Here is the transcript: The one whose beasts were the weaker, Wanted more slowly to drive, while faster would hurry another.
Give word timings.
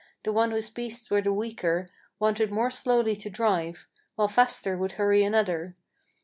The 0.23 0.31
one 0.33 0.49
whose 0.49 0.71
beasts 0.71 1.11
were 1.11 1.21
the 1.21 1.31
weaker, 1.31 1.87
Wanted 2.17 2.51
more 2.51 2.71
slowly 2.71 3.15
to 3.17 3.29
drive, 3.29 3.85
while 4.15 4.27
faster 4.27 4.75
would 4.75 4.93
hurry 4.93 5.23
another. 5.23 5.75